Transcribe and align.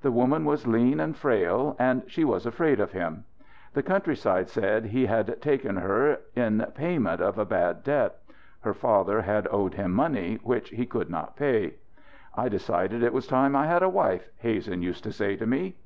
The 0.00 0.10
woman 0.10 0.46
was 0.46 0.66
lean 0.66 1.00
and 1.00 1.14
frail; 1.14 1.76
and 1.78 2.02
she 2.06 2.24
was 2.24 2.46
afraid 2.46 2.80
of 2.80 2.92
him. 2.92 3.24
The 3.74 3.82
countryside 3.82 4.48
said 4.48 4.86
he 4.86 5.04
had 5.04 5.38
taken 5.42 5.76
her 5.76 6.20
in 6.34 6.64
payment 6.74 7.20
of 7.20 7.36
a 7.36 7.44
bad 7.44 7.84
debt. 7.84 8.16
Her 8.60 8.72
father 8.72 9.20
had 9.20 9.46
owed 9.50 9.74
him 9.74 9.92
money 9.92 10.38
which 10.42 10.70
he 10.70 10.86
could 10.86 11.10
not 11.10 11.36
pay. 11.36 11.74
"I 12.34 12.48
decided 12.48 13.02
it 13.02 13.12
was 13.12 13.26
time 13.26 13.54
I 13.54 13.66
had 13.66 13.82
a 13.82 13.90
wife," 13.90 14.30
Hazen 14.38 14.80
used 14.80 15.04
to 15.04 15.12
say 15.12 15.36
to 15.36 15.46
me. 15.46 15.76